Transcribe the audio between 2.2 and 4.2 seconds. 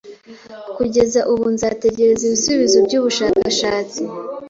ibisubizo byubushakashatsi.